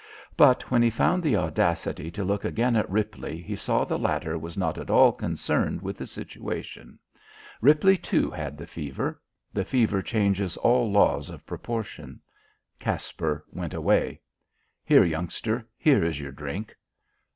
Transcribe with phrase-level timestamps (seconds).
[0.35, 4.35] But when he found the audacity to look again at Ripley he saw the latter
[4.35, 6.97] was not at all concerned with the situation.
[7.61, 9.21] Ripley, too, had the fever.
[9.53, 12.19] The fever changes all laws of proportion.
[12.79, 14.21] Caspar went away.
[14.83, 16.75] "Here, youngster; here is your drink."